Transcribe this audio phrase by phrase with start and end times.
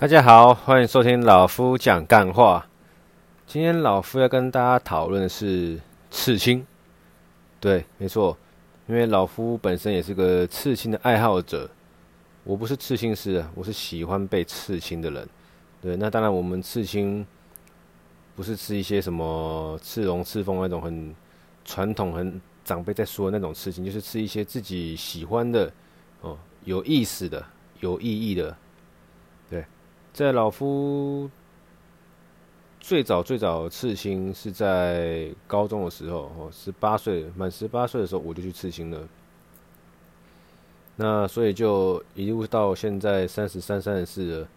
[0.00, 2.66] 大家好，欢迎收听老夫讲干话。
[3.46, 5.78] 今天老夫要跟大家讨论的是
[6.10, 6.66] 刺青。
[7.60, 8.34] 对，没错，
[8.86, 11.68] 因为老夫本身也是个刺青的爱好者。
[12.44, 15.28] 我不是刺青师啊，我是喜欢被刺青的人。
[15.82, 17.26] 对，那当然我们刺青
[18.34, 21.14] 不是刺一些什么刺龙刺凤那种很
[21.62, 25.70] 传统、很长辈在说的那种刺青，就是刺一些自己喜欢的
[26.22, 27.44] 哦，有意思的、
[27.80, 28.56] 有意义的。
[30.20, 31.30] 在老夫
[32.78, 39.00] 最早最早刺青是在高中的时候，哦，十八岁满十八岁的时候我就去刺青了。
[40.96, 44.48] 那所以就一路到现在三十三、三十四了，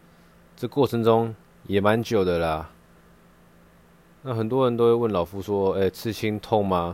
[0.57, 1.33] 这过程中
[1.65, 2.69] 也蛮久的啦。
[4.21, 6.93] 那很多人都会问老夫说：“哎，刺青痛吗？”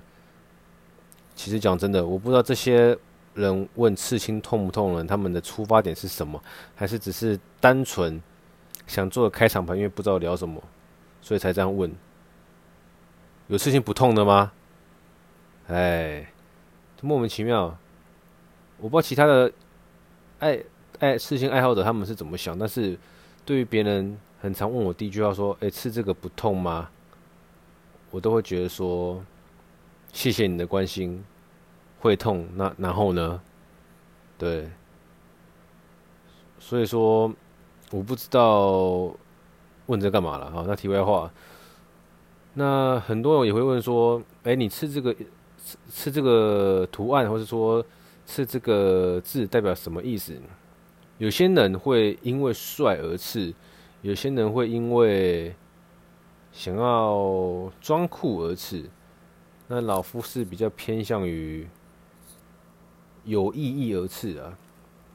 [1.34, 2.96] 其实讲真的，我不知道这些
[3.34, 6.40] 人问刺青痛不痛了，他们的出发点是什么，
[6.76, 8.22] 还是只是单纯。
[8.88, 10.62] 想做开场白，因为不知道聊什么，
[11.22, 11.94] 所以才这样问。
[13.48, 14.52] 有事情不痛的吗？
[15.68, 16.32] 哎，
[17.02, 17.78] 莫名其妙。
[18.78, 19.52] 我不知道其他的
[20.40, 20.64] 爱
[21.00, 22.98] 爱刺青爱好者他们是怎么想，但是
[23.46, 26.90] 对于别人很常问我第一句话说：“哎，刺这个不痛吗？”
[28.12, 29.24] 我都会觉得说
[30.14, 31.24] ：“谢谢你的关心，
[32.00, 32.48] 会痛。
[32.56, 33.42] 那然后呢？
[34.38, 34.70] 对，
[36.60, 37.32] 所以说。”
[37.92, 39.12] 我不知道
[39.88, 40.64] 问这干嘛了哈。
[40.68, 41.32] 那题外话，
[42.54, 47.84] 那很多人也会问说：“哎，你吃这个吃吃这个图案，或者说
[48.28, 50.36] 吃这个字代表什么意思？”
[51.18, 53.52] 有些人会因为帅而刺，
[54.04, 55.56] 有些人会因为
[56.52, 58.88] 想要装酷而刺。
[59.68, 61.68] 那老夫是比较偏向于
[63.24, 64.56] 有意义而刺啊，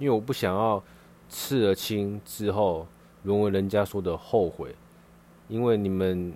[0.01, 0.83] 因为我不想要。
[1.29, 2.87] 刺了青之后，
[3.23, 4.75] 沦为人家说的后悔，
[5.49, 6.33] 因为你们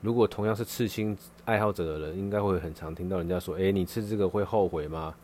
[0.00, 5.14] 如果同样是刺青爱好者的人，应该会很常听到人家说：“诶，你刺这个会后悔吗？”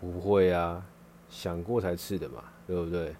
[0.00, 0.84] 不会啊，
[1.30, 3.14] 想过才刺的嘛，对不对？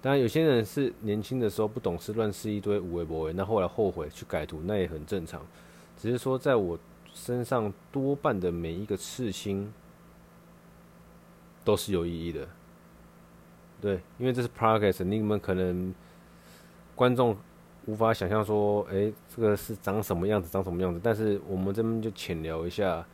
[0.00, 5.42] 当然，有些人是年轻的时候不懂事，乱刺一堆有的没的，那后来后悔去改图，那也很正常。
[5.98, 6.78] 只是说，在我
[7.12, 9.70] 身上多半的每一个刺青
[11.62, 12.48] 都是有意义的。
[13.80, 15.94] 对，因为这是 podcast，你们可能
[16.94, 17.34] 观众
[17.86, 21.00] 无法想象说，哎，这个是长什么样子，长什么样子。
[21.02, 23.06] 但是我们这边就浅聊一下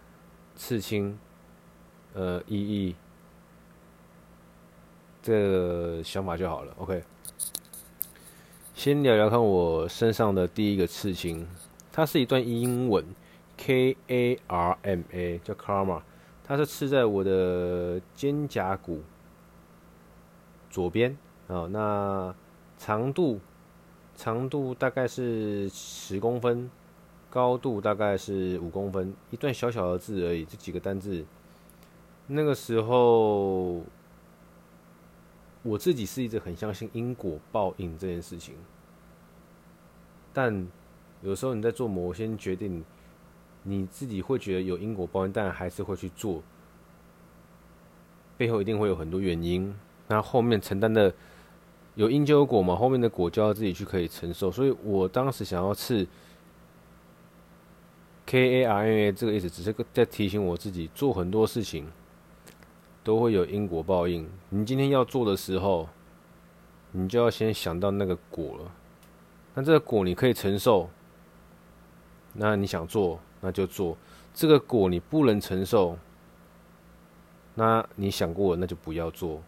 [0.57, 1.17] 刺青，
[2.15, 2.97] 呃，意义
[5.23, 6.75] 这想法就好了。
[6.79, 7.03] OK，
[8.75, 11.47] 先聊聊看我身上的第一个刺青，
[11.93, 13.05] 它是一段英文
[13.57, 16.03] ，K A R M A，叫 Karma，
[16.45, 19.03] 它是刺在我的肩胛骨。
[20.77, 21.17] 左边
[21.49, 22.35] 啊，那
[22.77, 23.41] 长度
[24.15, 26.71] 长度大概是十公分，
[27.31, 31.25] 高度大概是五公分，一段小小的字而已，这几个单字。
[32.27, 33.83] 那个时候，
[35.63, 38.55] 我自己是一直很相信因果报应这件事情，
[40.35, 40.69] 但
[41.23, 42.85] 有时候你在做某些决定，
[43.63, 46.43] 你自己会觉得有因果报应，但还是会去做，
[48.37, 49.75] 背后一定会有很多原因。
[50.09, 51.13] 那后面承担的
[51.95, 54.51] 有因就有果嘛，后面的果就要自己去可以承受。
[54.51, 56.07] 所以我当时想要刺
[58.27, 61.91] K A R N A 这个意思，只是在提醒我自己，做很多事情
[63.03, 64.29] 都会有因果报应。
[64.51, 65.89] 你今天要做的时候，
[66.93, 68.73] 你就要先想到那个果了。
[69.55, 70.91] 那这个果你可以承受，
[72.35, 73.97] 那你想做那就做。
[74.35, 75.97] 这个果你不能承受，
[77.55, 79.43] 那你想过了那就不要做。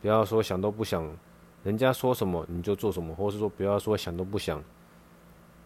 [0.00, 1.04] 不要说想都不想，
[1.64, 4.62] 人家说什么你就做什么，或是说不要说想都不想，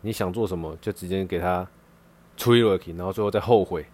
[0.01, 1.67] 你想做什么就直接给他
[2.37, 3.87] 吹了去，然后最后再后悔，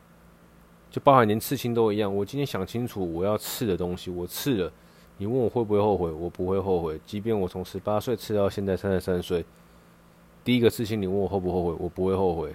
[0.90, 2.14] 就包含连刺青都一样。
[2.14, 4.72] 我今天想清楚我要刺的东西，我刺了，
[5.16, 7.00] 你问我会不会后悔，我不会后悔。
[7.04, 9.44] 即便我从十八岁刺到现在三十三岁，
[10.44, 12.54] 第一个刺青你问我后不后悔，我不会后悔，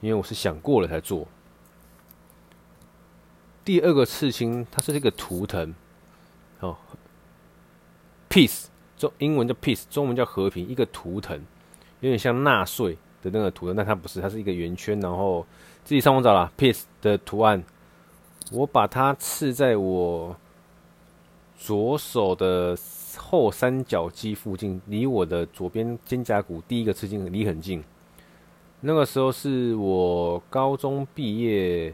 [0.00, 1.28] 因为我是想过了才做。
[3.62, 5.74] 第二个刺青，它是这个图腾，
[8.30, 8.66] Peace，
[8.96, 11.36] 中英文叫 peace，中文叫和平，一个图腾，
[11.98, 15.44] 有点像纳粹的那个图腾，但它不是，它是一个圆圈，然后
[15.82, 17.64] 自己上网找了 peace 的图案，
[18.52, 20.36] 我把它刺在我
[21.58, 22.78] 左手的
[23.16, 27.82] 后三角肌附近，离我的左边肩胛骨第一个刺进离很近。
[28.82, 31.92] 那个时候是我高中毕业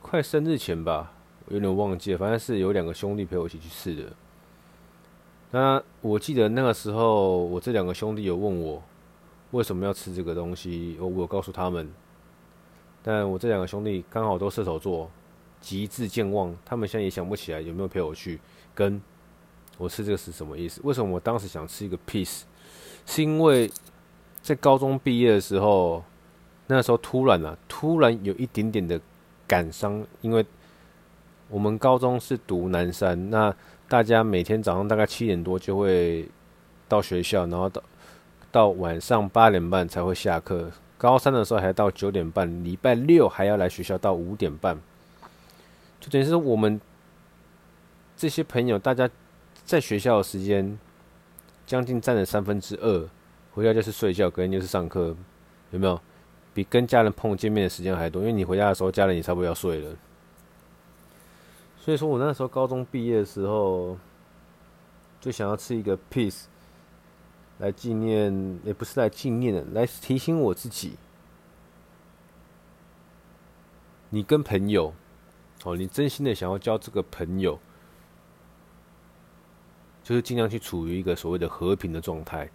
[0.00, 1.14] 快生日前吧。
[1.50, 4.10] 有点忘记了，反正是有两个兄弟陪我一起去吃的。
[5.50, 8.82] 那我记得那个时候，我这两个兄弟有问我
[9.50, 11.90] 为什么要吃这个东西，我有告诉他们。
[13.02, 15.10] 但我这两个兄弟刚好都射手座，
[15.60, 18.38] 极致健忘，他们现在也想不起来有没有陪我去
[18.74, 19.00] 跟
[19.76, 20.80] 我吃这个是什么意思？
[20.84, 22.42] 为什么我当时想吃一个 piece？
[23.06, 23.68] 是因为
[24.40, 26.04] 在高中毕业的时候，
[26.68, 29.00] 那时候突然啊，突然有一点点的
[29.48, 30.46] 感伤，因为
[31.50, 33.54] 我们高中是读南山，那。
[33.90, 36.28] 大家每天早上大概七点多就会
[36.86, 37.82] 到学校，然后到
[38.52, 40.70] 到晚上八点半才会下课。
[40.96, 44.78] 高三的时候还到九点半，礼拜六还要来学校到五点半。
[45.98, 46.80] 就等于是我们
[48.16, 49.10] 这些朋友，大家
[49.64, 50.78] 在学校的时间
[51.66, 53.08] 将近占了三分之二，
[53.50, 55.16] 回家就是睡觉，隔天就是上课，
[55.72, 56.00] 有没有？
[56.54, 59.90] 比跟家人碰见面的时间还多，因为你回家的时候，家人也差不多要睡了。
[61.82, 63.96] 所以说我那时候高中毕业的时候，
[65.18, 66.44] 就想要吃一个 peace，
[67.58, 70.98] 来纪念，也不是来纪念的，来提醒我自己。
[74.10, 74.92] 你跟朋友，
[75.64, 77.58] 哦，你真心的想要交这个朋友，
[80.04, 82.50] 就是尽量去处于一个所谓的和平的状态。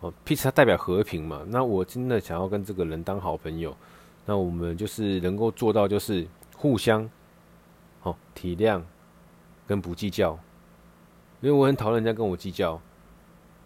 [0.00, 3.76] 哦，peace 它代表和平嘛，那我真的想要跟这个人当好朋友，
[4.24, 6.24] 那我们就是能够做到，就是
[6.56, 7.10] 互相。
[8.00, 8.82] 好，体谅
[9.66, 10.38] 跟不计较，
[11.40, 12.80] 因为我很讨厌人家跟我计较。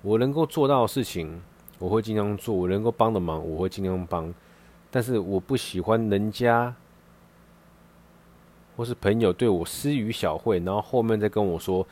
[0.03, 1.41] 我能够做到的事情，
[1.79, 4.33] 我会尽量做；我能够帮的忙，我会尽量帮。
[4.91, 6.75] 但是我不喜欢人家
[8.77, 11.87] 或是朋友对我施予小惠，然后后面再跟我说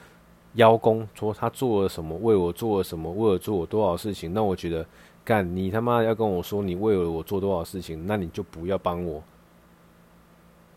[0.55, 4.35] 邀功，说他做了什么，为我做了什么，为了做我多少事情。
[4.35, 4.85] 那我觉得，
[5.25, 9.23] 干你他妈要跟我说你为了我做多少事情，那你就不要帮我。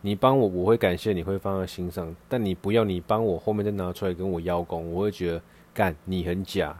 [0.06, 2.14] 你帮我，我会感谢，你会放在心上。
[2.28, 5.42] 但你不要，你帮我，后面再拿出来跟我邀功，我会觉得
[5.74, 6.78] 干你很假。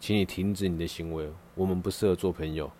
[0.00, 2.72] 请你停止你的行为，我们不适合做朋友。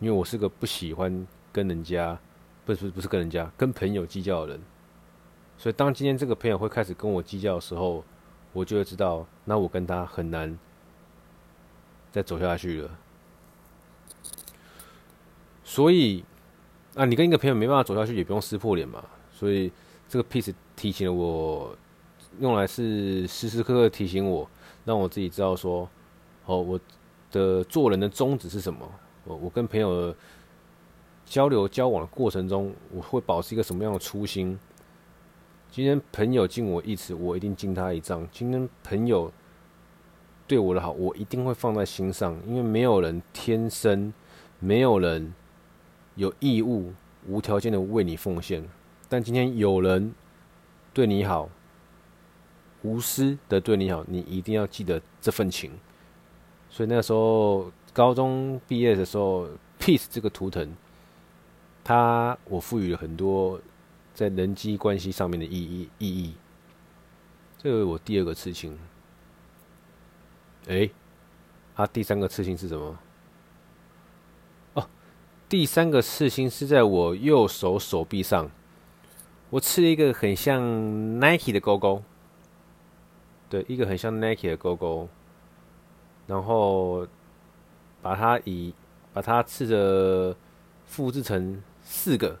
[0.00, 2.18] 因为我是个不喜欢跟人家，
[2.64, 4.60] 不是不是跟人家，跟朋友计较的人。
[5.56, 8.04] 所以当今天这个朋友会开始跟我计较的时候，
[8.52, 10.58] 我就会知道，那我跟他很难
[12.10, 12.90] 再走下去了。
[15.62, 16.24] 所以。
[16.94, 19.04] 啊，你跟一个朋友没办法走下去，也不用撕破脸嘛。
[19.32, 19.70] 所以
[20.08, 21.76] 这个 piece 提醒了我，
[22.38, 24.48] 用来是时时刻刻提醒我，
[24.84, 25.88] 让我自己知道说，
[26.46, 26.78] 哦，我
[27.32, 28.88] 的做人的宗旨是什么。
[29.24, 30.14] 我我跟朋友
[31.24, 34.56] 交流交往的过程中，我会保持一个什么样的初心？
[35.72, 38.24] 今天朋友敬我一尺，我一定敬他一丈。
[38.30, 39.32] 今天朋友
[40.46, 44.14] 对我的好，我一定会放在心上，因为没有人天生，
[44.60, 45.34] 没有人。
[46.16, 46.92] 有义务
[47.26, 48.66] 无条件的为你奉献，
[49.08, 50.14] 但今天有人
[50.92, 51.48] 对你好，
[52.82, 55.72] 无私的对你好，你一定要记得这份情。
[56.68, 60.74] 所以那时候高中毕业的时候，Peace 这个图腾，
[61.82, 63.60] 它我赋予了很多
[64.12, 66.34] 在人际关系上面的意义意义。
[67.58, 68.78] 这个我第二个刺青。
[70.66, 70.88] 哎，
[71.74, 72.98] 啊，第三个刺青是什么？
[75.46, 78.50] 第三个刺青是在我右手手臂上，
[79.50, 80.60] 我刺了一个很像
[81.20, 82.02] Nike 的勾勾，
[83.48, 85.08] 对，一个很像 Nike 的勾勾，
[86.26, 87.06] 然后
[88.00, 88.74] 把它以
[89.12, 90.34] 把它刺着
[90.86, 92.38] 复制成四个，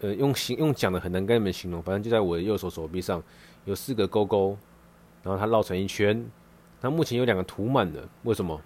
[0.00, 3.22] 呃，用形用讲的很难跟你们形容，反正就在我的右手手臂上
[3.64, 4.58] 有四个勾勾，
[5.22, 6.28] 然后它绕成一圈，
[6.80, 8.60] 它目前有两个涂满了，为什么？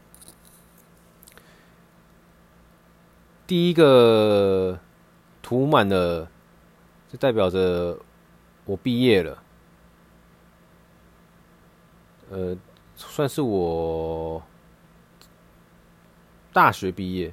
[3.46, 4.78] 第一个
[5.40, 6.28] 涂满了，
[7.08, 7.96] 就代表着
[8.64, 9.42] 我毕业了。
[12.28, 12.56] 呃，
[12.96, 14.42] 算是我
[16.52, 17.32] 大学毕业。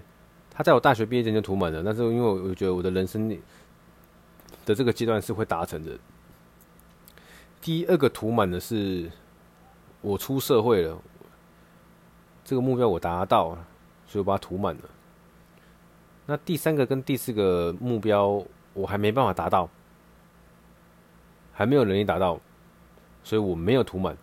[0.51, 5.97] 他在我大学毕业前就涂满了，但是因为我觉得我的人生的这个阶段是会达成的。
[7.59, 9.09] 第二个涂满的是
[10.01, 11.01] 我出社会了，
[12.45, 13.65] 这个目标我达到了，
[14.05, 14.81] 所以我把它涂满了。
[16.25, 18.41] 那第三个跟第四个目标，
[18.73, 19.69] 我还没办法达到，
[21.51, 22.39] 还没有能力达到，
[23.23, 24.17] 所以我没有涂满。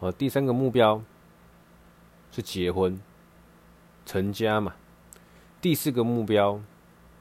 [0.00, 1.00] 哦，第三个目标
[2.32, 3.00] 是结婚、
[4.04, 4.74] 成家嘛。
[5.60, 6.60] 第四个目标，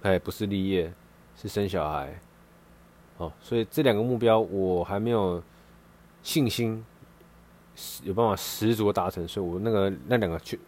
[0.01, 0.91] 哎，不是立业，
[1.35, 2.19] 是生小孩。
[3.17, 5.43] 哦，所以这两个目标我还没有
[6.23, 6.83] 信心
[8.01, 10.59] 有办法十足的达成，所以我那个那两个去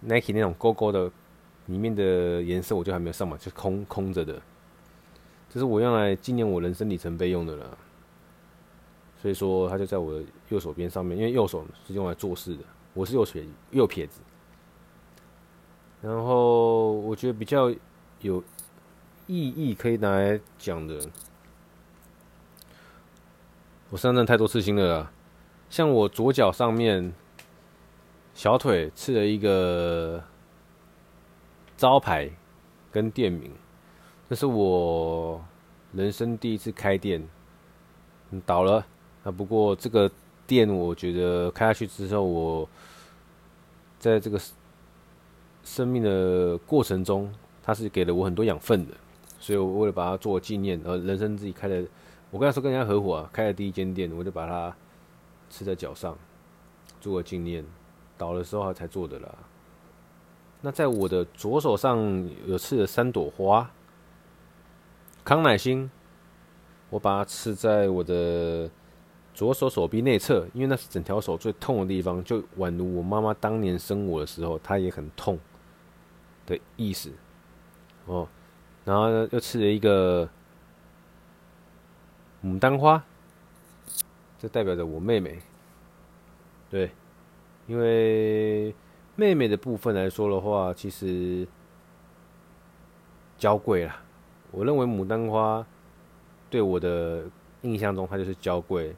[0.00, 1.12] Nike 那种勾勾的。
[1.66, 4.40] 里面的颜色我就还没有上嘛，就空空着的，
[5.48, 7.78] 这是我用来纪念我人生里程碑用的了。
[9.16, 14.20] 所以说它就在我的右手边上面，因为右手是用来做事的，我是右撇右撇子。
[16.02, 17.70] 然后我觉得比较
[18.20, 18.44] 有
[19.26, 21.00] 意义可以拿来讲的，
[23.88, 25.12] 我身上太多刺青了啦，
[25.70, 27.10] 像我左脚上面
[28.34, 30.22] 小腿刺了一个
[31.76, 32.30] 招牌
[32.92, 33.50] 跟店名，
[34.28, 35.44] 这是我
[35.92, 37.26] 人生第一次开店，
[38.46, 38.84] 倒了。
[39.22, 40.10] 那不过这个
[40.46, 42.68] 店，我觉得开下去之后，我
[43.98, 44.40] 在这个
[45.64, 48.94] 生命的过程中，它是给了我很多养分的，
[49.40, 51.84] 所以我为了把它做纪念，呃，人生自己开的，
[52.30, 54.76] 我跟他说跟人家合伙啊，开了第一间店，我就把它
[55.48, 56.16] 吃在脚上，
[57.00, 57.64] 做个纪念，
[58.18, 59.34] 倒的时候才做的啦。
[60.64, 63.70] 那在我的左手上有刺了三朵花，
[65.22, 65.90] 康乃馨，
[66.88, 68.70] 我把它刺在我的。
[69.34, 75.36] 左手手臂内侧，因为那是整条手最痛的地方，就宛如我妈妈当年生我的时候，她也很痛
[76.46, 77.10] 的意思。
[78.06, 78.28] 哦，
[78.84, 80.28] 然后呢，又刺了一个
[82.44, 83.04] 牡丹花，
[84.38, 85.42] 这代表着我妹妹。
[86.70, 86.92] 对，
[87.66, 88.72] 因为
[89.16, 91.46] 妹妹的部分来说的话，其实
[93.38, 94.00] 娇贵啦。
[94.50, 95.64] 我认为牡丹花
[96.50, 97.24] 对我的
[97.62, 98.94] 印象中，它就是娇贵。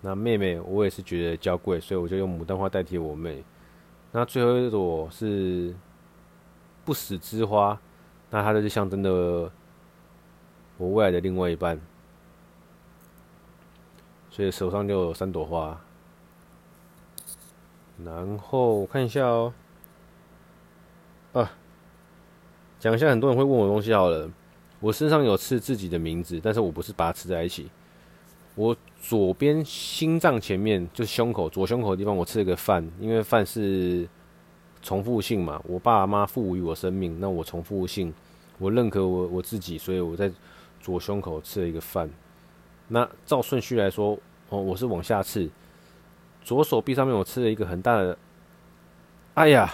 [0.00, 3.44] 那妹妹，我也是觉得娇贵，所以我就用牡丹花代替我妹。
[4.12, 5.74] 那最后一朵是
[6.84, 7.80] 不死之花，
[8.30, 9.50] 那它就是象征的
[10.76, 11.80] 我未来的另外一半。
[14.30, 15.80] 所以手上就有三朵花。
[18.04, 19.52] 然后我看一下哦，
[21.32, 21.52] 啊，
[22.78, 24.30] 讲一下很多人会问我东西好了。
[24.80, 27.70] 我身上有刺自己的名字，但是我不是把它刺在一起。
[28.54, 34.06] 我左边心脏前面就是胸口，左胸口的地方，我刺了个饭，因为饭是
[34.82, 35.60] 重复性嘛。
[35.66, 38.12] 我爸妈赋予我生命，那我重复性，
[38.58, 40.30] 我认可我我自己，所以我在
[40.80, 42.08] 左胸口刺了一个饭。
[42.88, 44.18] 那照顺序来说，
[44.50, 45.48] 哦，我是往下刺，
[46.46, 48.16] 左手臂上面我吃了一个很大的，
[49.34, 49.68] 哎呀，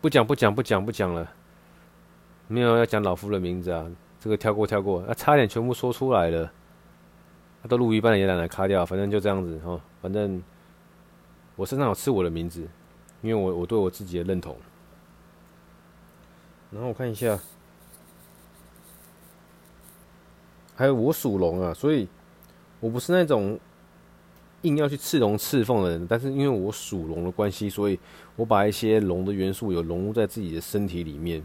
[0.00, 1.28] 不讲不讲不讲不讲了，
[2.46, 3.84] 没有要讲老夫的名字啊，
[4.20, 6.52] 这个跳过跳过，啊，差点全部说出来了。
[7.60, 9.80] 他都录一半也懒得卡掉，反正就这样子哦。
[10.00, 10.40] 反正
[11.56, 12.60] 我身上有刺我的名字，
[13.20, 14.56] 因为我我对我自己的认同。
[16.70, 17.36] 然后我看一下，
[20.76, 22.06] 还有我属龙啊，所以
[22.78, 23.58] 我不是那种
[24.62, 26.06] 硬要去刺龙刺凤的人。
[26.06, 27.98] 但是因为我属龙的关系，所以
[28.36, 31.44] 我把一些龙的元素有融入在自己的身体里面。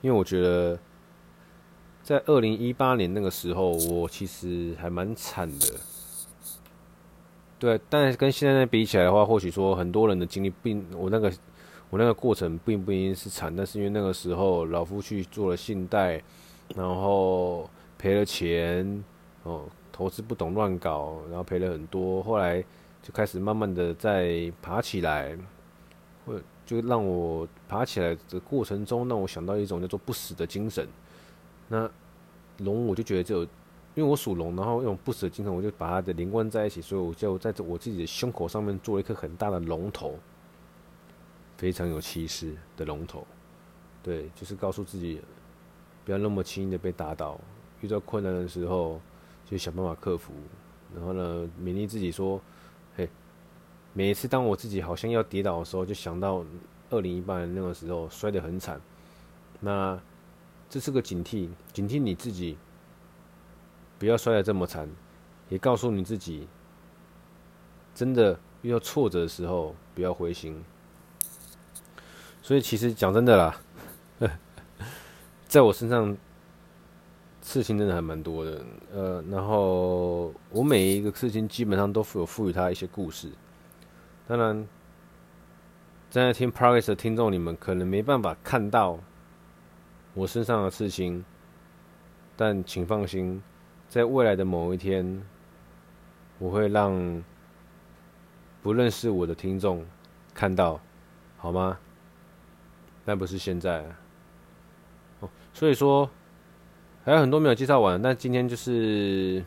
[0.00, 0.78] 因为我觉得。
[2.04, 5.66] 在二零一八年那个时候，我其实还蛮惨的。
[7.60, 11.32] 对，但是跟现在比起来的话，或许说很多人的经历并我那个
[11.90, 16.20] 我那个过程并不一定是惨，但是因为那个时候老夫去做了信贷，
[16.74, 19.04] 然后赔了钱，
[19.44, 22.64] 哦，投资不懂乱搞，然后赔了很多，后来
[23.02, 25.36] 就开始慢慢的在爬起来，
[26.24, 30.88] 或就让我爬起来的过程中，让我想到一种叫做不死的精神。
[31.68, 31.90] 那
[32.58, 33.48] 龙，我就觉得就，因
[33.96, 40.14] 为我属龙，然后用不死的精神，我就把它的连贯在一起，所以我就在我自己的胸口上面做了一颗很大的龙头，
[41.56, 43.26] 非常有气势的龙头。
[44.02, 45.20] 对，就是告诉自己，
[46.04, 47.38] 不要那么轻易的被打倒，
[47.80, 49.00] 遇到困难的时候
[49.52, 50.32] 就想办法克服。
[50.92, 52.40] 然后呢，勉励自己说，
[52.96, 53.08] 嘿，
[53.92, 56.44] 每一次当我自己好像要跌倒的时候，就想到
[56.90, 58.80] 二零一八年那个时候摔得很惨，
[59.60, 60.00] 那。
[60.70, 62.56] 这是个警惕，警惕你自己，
[63.98, 64.88] 不要摔得这么惨，
[65.50, 66.48] 也告诉你自己，
[67.94, 70.64] 真的遇到挫折的时候不要灰心。
[72.40, 73.60] 所以其实讲真的啦，
[75.46, 76.16] 在我身上
[77.42, 83.30] 刺青真的还蛮多的，呃，然后我每一个刺青基本上都有赋予它一些故事。
[84.28, 84.54] 当然，
[86.08, 88.98] 正在听 Progress 的听众，你们可能没办法看到。
[90.14, 91.24] 我身上的刺青，
[92.36, 93.42] 但请放心，
[93.88, 95.26] 在未来的某一天，
[96.38, 97.24] 我会让
[98.62, 99.84] 不认识我的听众
[100.34, 100.78] 看到，
[101.38, 101.78] 好吗？
[103.04, 103.84] 但不是现在。
[105.20, 106.08] 哦，所以说
[107.04, 109.44] 还有很多没有介绍完，但今天就是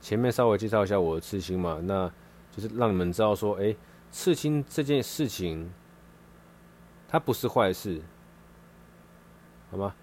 [0.00, 2.10] 前面稍微介绍一下我的刺青嘛，那
[2.50, 3.74] 就是让你们知道说，哎，
[4.10, 5.72] 刺青这件事情，
[7.06, 8.00] 它不是坏事。
[9.70, 9.94] 好吗？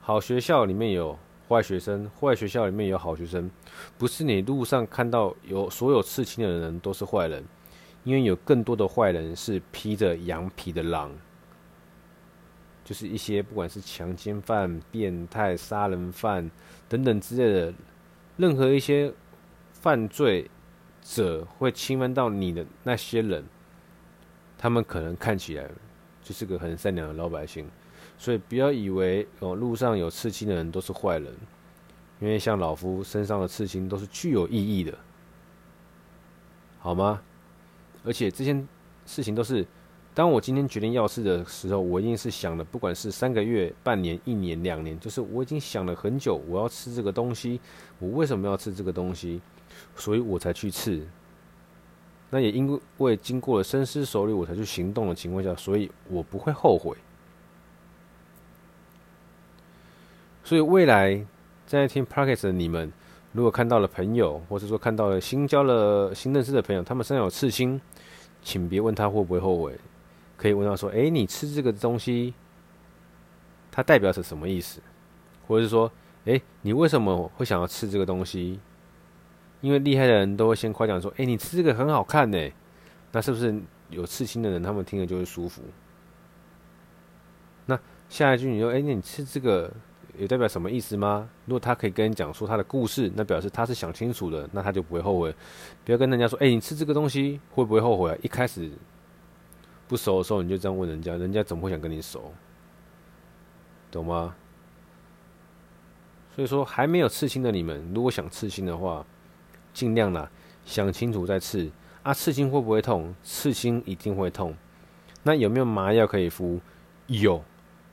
[0.00, 3.50] 好学校里面有坏学生，坏学校里面有好学生，
[3.96, 7.42] 不是你路上看到有所有刺青的人都是坏人，
[8.04, 11.10] 因为有更多的坏人是披着羊皮的狼，
[12.84, 16.50] 就是一些不管是强奸犯、变态、杀人犯
[16.88, 17.74] 等等之类的，
[18.36, 19.12] 任何一些
[19.72, 20.50] 犯罪
[21.02, 23.44] 者会侵犯到你的那些人，
[24.58, 25.68] 他们可能看起来
[26.22, 27.66] 就是个很善良的老百姓。
[28.16, 31.32] 所以不要以为哦，路上有刺青的人都是坏人，
[32.20, 34.96] 因为像老夫身上的刺青都是具有意义的，
[36.78, 37.20] 好吗？
[38.04, 38.68] 而且这件
[39.06, 39.66] 事情都是，
[40.14, 47.60] 当我今天决定要试的时候，我一定是想了，不管是三个月、半年、一年、两年，就是我已经想了很久，我要吃这个东西，
[47.98, 49.40] 我为什么要吃这个东西，
[49.96, 51.04] 所以我才去刺。
[52.30, 56.96] 那也因为经过了深思熟虑，我才去行动的情况下，所以我不会后悔。
[60.44, 61.24] 所以未来
[61.66, 62.92] 在听 Podcast 的你们，
[63.32, 67.80] 如果看到了朋友，或者说看到了新交了新认识的朋友，他们身上有刺青，
[68.42, 69.76] 请别问他会不会后悔，
[70.36, 72.34] 可以问到说：“诶，你吃这个东西，
[73.70, 74.80] 它代表着什么意思？”
[75.46, 75.90] 或者是说
[76.26, 78.58] ：“诶，你为什么会想要吃这个东西？”
[79.60, 82.50] 因为厉害的人都会先夸奖说：“诶，你吃这个很好看呢。”
[83.12, 83.54] 那是不是
[83.90, 85.62] 有刺青的人，他们听了就会舒服？
[87.66, 89.72] 那下一句你说：“诶，那你吃这个？”
[90.16, 91.28] 也代表什么意思吗？
[91.44, 95.34] 如果他可以跟你讲述他的故事，那表示他是想清楚的，那他就不会后悔。
[95.84, 98.70] 不要跟人家说：“哎、你吃这个东西会不会后悔啊？”一开始
[99.86, 102.32] 不熟的时候你就这样问人家，人家怎么会想跟你熟？
[103.90, 104.34] 懂吗？
[106.34, 109.06] 所以说，还没有刺青的你们，如果想刺青的话，
[109.72, 110.28] 尽量啦，
[110.64, 111.70] 想清楚再刺。
[112.02, 113.14] 啊，刺青会不会痛？
[113.22, 114.54] 刺青一定会痛。
[115.22, 116.60] 那有没有麻药可以敷？
[117.06, 117.42] 有。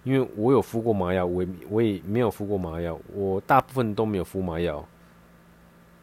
[0.04, 4.84] 因为我有敷过麻药，我我也没有敷过麻药，我大部分都没有敷麻药。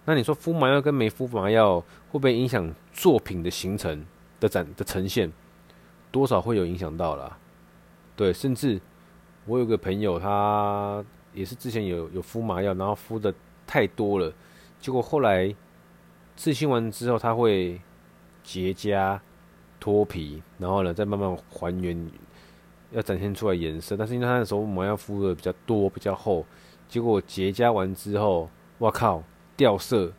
[0.04, 4.06] 那你说敷麻药跟没敷麻药会不会影响作品的形成
[4.38, 5.32] 的展的呈现？
[6.10, 7.38] 多少会有影响到啦。
[8.16, 8.80] 对，甚至
[9.46, 13.32] 我有个朋友，他也是之前有有敷麻药，然后敷的
[13.66, 14.32] 太多了，
[14.80, 15.54] 结果后来
[16.36, 17.80] 刺青完之后，他会
[18.42, 19.18] 结痂、
[19.78, 22.10] 脱皮，然后呢再慢慢还原。
[22.90, 26.42] 要展现出来颜色，但是因为他那时候麻药敷的比较多、比较厚，
[26.88, 29.22] 结果结痂完之后，哇靠，
[29.58, 30.10] 掉色。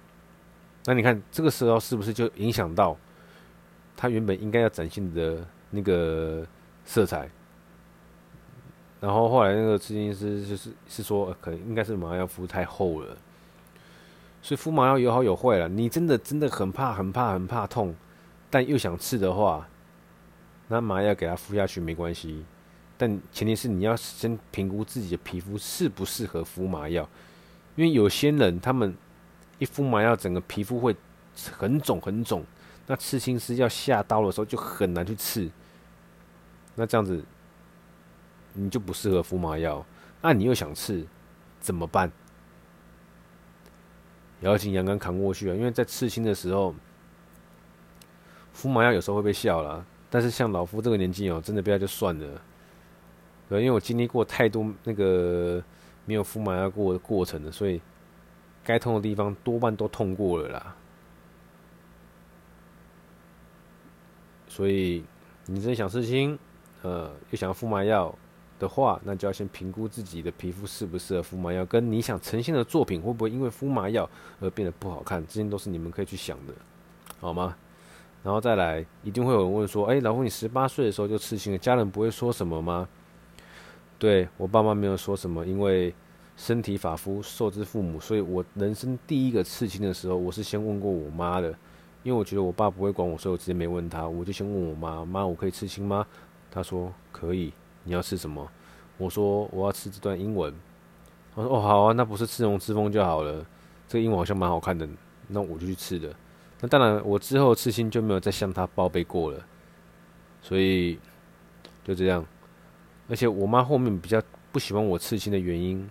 [0.86, 2.96] 那你看这个时候是不是就影响到
[3.98, 6.46] 他原本应该要展现的那个
[6.86, 7.30] 色彩？
[9.02, 13.16] 然后后来那个刺青师就是是说，可能应该是麻药敷太厚了，
[14.42, 15.70] 所以敷麻药有好有坏了。
[15.70, 17.96] 你真的真的很怕、很怕、很怕痛，
[18.50, 19.66] 但又想刺的话，
[20.68, 22.44] 那麻药给他敷下去没关系。
[22.98, 27.08] 但前提是你要先评估自己的皮肤适不适合敷麻药，
[27.78, 28.94] 因为有些人他们
[29.60, 30.94] 一敷麻药，整个皮肤会
[31.58, 32.44] 很肿很肿，
[32.92, 35.48] 那刺青师要下刀的时候就很难去刺，
[36.74, 37.24] 那这样子
[38.54, 39.86] 你就不适合敷麻药，
[40.24, 41.06] 那你又想刺
[41.60, 42.12] 怎么办？
[44.42, 45.54] 咬紧牙根扛过去啊！
[45.54, 46.74] 因为在刺青的时候
[48.54, 52.42] 敷麻药有时候会被笑啦，但是像老夫这个年纪哦，真的不要就算了。
[53.50, 55.64] 对，因为我经历过太多那个
[56.06, 57.80] 没有敷麻药过的过程了，所以
[58.64, 60.76] 该痛的地方多半都痛过了啦。
[64.50, 65.06] 所以
[65.46, 66.38] 你真想刺青，
[66.82, 68.14] 呃，又想要敷麻药
[68.60, 74.10] 的话，那就要先评估自己的皮肤适不适合敷麻药，跟你想呈现的作品会不会因为敷麻药
[74.42, 76.54] 而变得不好看，这些都是你们可以去想的，
[77.22, 77.56] 好吗？
[78.22, 82.86] 然后再来，一定会有人问说：“哎，老夫，你十八岁的时候就刺青了，家人不会说什么吗？”
[83.98, 85.94] 对，我爸妈没有说什么，因为
[86.36, 91.54] 身体发肤受之父母，所以我人生第一个刺青的时候，我是先问过我妈的，
[92.04, 96.06] 因为我觉得我爸不会管我，所以我直接没问他，我就先问我妈：“妈，我可以刺青吗？”
[96.50, 98.48] 她说：“可以。”你要吃什么？
[98.98, 100.54] 我说：“我要吃这段英文。”
[101.36, 103.46] 她说：“哦，好啊，那不是刺龙刺凤就好了。
[103.88, 104.88] 这个英文好像蛮好看的，
[105.28, 106.14] 那我就去刺了。
[106.62, 109.46] 那当然，我之后刺青就没有再向她报备过了，
[110.42, 111.00] 所以
[111.84, 112.26] 就这样。
[113.08, 115.90] 而且我妈后面比较不喜欢我刺青的原因，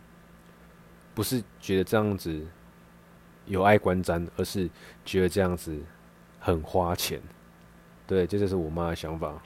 [1.14, 2.47] 不是觉得这样子
[3.47, 4.71] 有碍观瞻，而是
[5.05, 5.81] 觉得这样子
[6.38, 7.20] 很花钱。
[8.07, 9.40] 对，这就是我妈的想法。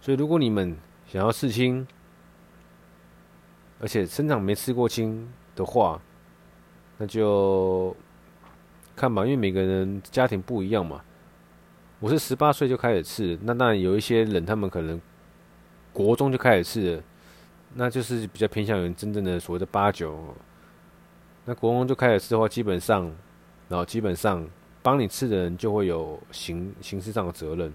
[0.00, 1.86] 所以如果你们想要刺青，
[3.80, 6.00] 而且身上没刺过青的话，
[6.98, 7.96] 那就
[8.96, 11.00] 看吧，因为每个人家庭不一样嘛。
[11.98, 15.00] 我是十八岁就开始刺，那当然有一些人他们可能。
[15.92, 17.02] 国中就开始刺，
[17.74, 20.36] 那就是比较偏向于真正的所谓的八九
[21.44, 23.12] 那国中就开始刺的话，基本上，
[23.68, 24.48] 然后基本上
[24.82, 27.72] 帮你刺的人就会有刑刑事上的责任。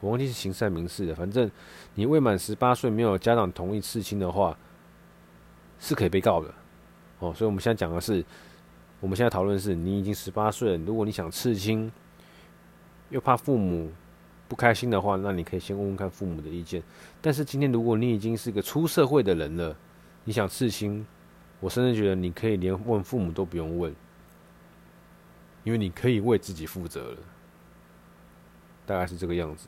[0.00, 1.50] 我忘记是刑事还是民事的，反正
[1.94, 4.56] 你未满十八岁没有家长同意刺青的话，
[5.78, 6.52] 是可以被告的。
[7.18, 8.22] 哦，所以我们现在讲的是，
[9.00, 11.90] 我们现在讨论是你已经十八岁了，如果你想刺青，
[13.08, 13.90] 又怕父母
[14.48, 16.82] 不开心的话，那你可以先问问看父母的意见。
[17.22, 19.74] 但是今天如果你已经是个出社会的人了，
[20.24, 21.06] 你想刺青，
[21.58, 23.94] 我甚至觉得你可以连问父母都不用问，
[25.66, 27.16] 因为你可以为自己负责了。
[28.86, 29.66] 大概是这个样子。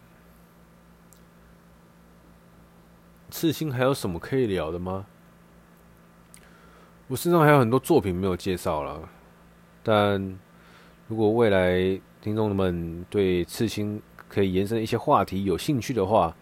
[3.30, 5.06] 刺青还有什么可以聊的吗？
[7.08, 9.08] 我身上还有很多作品没有介绍了，
[9.82, 10.38] 但
[11.08, 16.36] 如果未来听众们对刺青可以延伸一些话题有兴趣的话，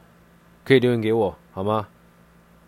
[0.65, 1.89] 可以留言给我，好吗？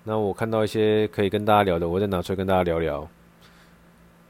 [0.05, 3.07] 那我看到一些可以跟大家聊的，我再拿出来跟大家聊聊。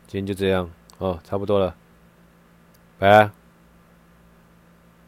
[0.09, 0.69] 今天就这样
[0.99, 1.77] 哦，差不多了，
[2.99, 3.38] 拜。